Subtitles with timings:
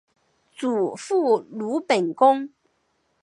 [0.51, 2.49] 祖父鲁本恭。